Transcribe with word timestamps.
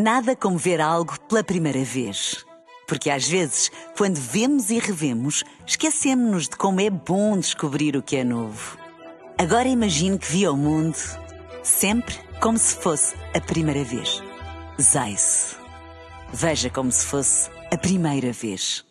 Nada 0.00 0.36
como 0.36 0.56
ver 0.56 0.80
algo 0.80 1.18
pela 1.22 1.42
primeira 1.42 1.82
vez. 1.82 2.46
Porque 2.86 3.10
às 3.10 3.26
vezes, 3.26 3.68
quando 3.96 4.14
vemos 4.14 4.70
e 4.70 4.78
revemos, 4.78 5.42
esquecemos-nos 5.66 6.48
de 6.48 6.56
como 6.56 6.80
é 6.80 6.88
bom 6.88 7.36
descobrir 7.36 7.96
o 7.96 8.02
que 8.02 8.14
é 8.14 8.22
novo. 8.22 8.78
Agora 9.36 9.66
imagine 9.66 10.16
que 10.16 10.30
viu 10.30 10.52
o 10.52 10.56
mundo 10.56 10.96
sempre 11.64 12.14
como 12.40 12.56
se 12.56 12.76
fosse 12.76 13.16
a 13.34 13.40
primeira 13.40 13.82
vez. 13.82 14.22
Zais. 14.80 15.56
Veja 16.32 16.70
como 16.70 16.92
se 16.92 17.04
fosse 17.04 17.50
a 17.72 17.76
primeira 17.76 18.32
vez. 18.32 18.84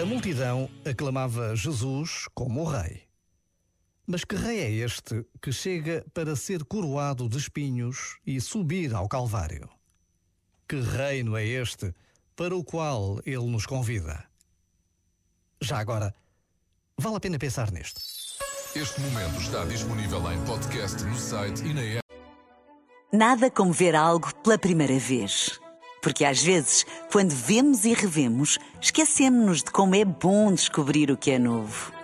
A 0.00 0.04
multidão 0.06 0.70
aclamava 0.88 1.56
Jesus 1.56 2.28
como 2.32 2.60
o 2.60 2.64
rei. 2.64 3.13
Mas 4.06 4.22
que 4.22 4.36
rei 4.36 4.60
é 4.60 4.70
este 4.70 5.24
que 5.40 5.50
chega 5.50 6.04
para 6.12 6.36
ser 6.36 6.62
coroado 6.64 7.26
de 7.26 7.38
espinhos 7.38 8.18
e 8.26 8.38
subir 8.38 8.94
ao 8.94 9.08
Calvário? 9.08 9.68
Que 10.68 10.78
reino 10.78 11.36
é 11.38 11.46
este 11.46 11.94
para 12.36 12.54
o 12.54 12.62
qual 12.62 13.20
ele 13.24 13.46
nos 13.46 13.64
convida? 13.64 14.24
Já 15.58 15.78
agora, 15.78 16.14
vale 16.98 17.16
a 17.16 17.20
pena 17.20 17.38
pensar 17.38 17.70
nisto. 17.72 18.00
Este 18.76 19.00
momento 19.00 19.40
está 19.40 19.64
disponível 19.64 20.30
em 20.30 20.44
podcast 20.44 21.02
no 21.02 21.16
site 21.16 21.64
e 21.64 21.72
na 21.72 21.80
app. 21.80 22.04
Nada 23.10 23.50
como 23.50 23.72
ver 23.72 23.94
algo 23.94 24.34
pela 24.42 24.58
primeira 24.58 24.98
vez. 24.98 25.58
Porque 26.02 26.26
às 26.26 26.42
vezes, 26.42 26.84
quando 27.10 27.30
vemos 27.30 27.86
e 27.86 27.94
revemos, 27.94 28.58
esquecemos-nos 28.82 29.62
de 29.62 29.70
como 29.70 29.94
é 29.94 30.04
bom 30.04 30.52
descobrir 30.52 31.10
o 31.10 31.16
que 31.16 31.30
é 31.30 31.38
novo. 31.38 32.03